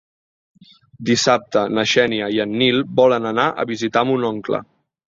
Dissabte 1.09 1.63
na 1.79 1.85
Xènia 1.93 2.33
i 2.39 2.43
en 2.47 2.59
Nil 2.63 2.83
volen 3.03 3.33
anar 3.35 3.49
a 3.65 3.71
visitar 3.75 4.09
mon 4.13 4.29
oncle. 4.35 4.67